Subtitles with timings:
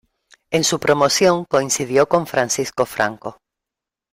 [0.49, 3.37] En su promoción coincidió con Francisco Franco.